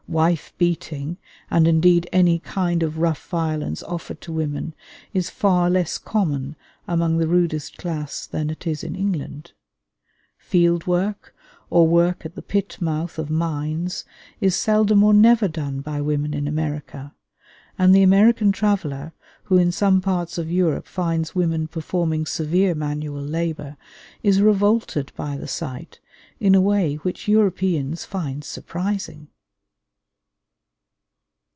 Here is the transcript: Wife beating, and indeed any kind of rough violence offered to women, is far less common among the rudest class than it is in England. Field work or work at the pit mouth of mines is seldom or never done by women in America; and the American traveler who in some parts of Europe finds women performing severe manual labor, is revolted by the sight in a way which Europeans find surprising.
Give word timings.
Wife 0.07 0.51
beating, 0.57 1.17
and 1.49 1.69
indeed 1.69 2.09
any 2.11 2.37
kind 2.39 2.83
of 2.83 2.97
rough 2.97 3.29
violence 3.29 3.81
offered 3.83 4.19
to 4.21 4.33
women, 4.33 4.73
is 5.13 5.29
far 5.29 5.69
less 5.69 5.97
common 5.97 6.57
among 6.85 7.17
the 7.17 7.29
rudest 7.29 7.77
class 7.77 8.25
than 8.27 8.49
it 8.49 8.67
is 8.67 8.83
in 8.83 8.93
England. 8.93 9.53
Field 10.37 10.85
work 10.85 11.33
or 11.69 11.87
work 11.87 12.25
at 12.25 12.35
the 12.35 12.41
pit 12.41 12.77
mouth 12.81 13.17
of 13.17 13.29
mines 13.29 14.03
is 14.41 14.53
seldom 14.53 15.01
or 15.01 15.13
never 15.13 15.47
done 15.47 15.79
by 15.79 16.01
women 16.01 16.33
in 16.33 16.45
America; 16.45 17.13
and 17.79 17.95
the 17.95 18.03
American 18.03 18.51
traveler 18.51 19.13
who 19.43 19.55
in 19.57 19.71
some 19.71 20.01
parts 20.01 20.37
of 20.37 20.51
Europe 20.51 20.87
finds 20.89 21.35
women 21.35 21.69
performing 21.69 22.25
severe 22.25 22.75
manual 22.75 23.21
labor, 23.23 23.77
is 24.23 24.41
revolted 24.41 25.13
by 25.15 25.37
the 25.37 25.47
sight 25.47 26.01
in 26.37 26.53
a 26.53 26.59
way 26.59 26.95
which 26.95 27.29
Europeans 27.29 28.03
find 28.03 28.43
surprising. 28.43 29.29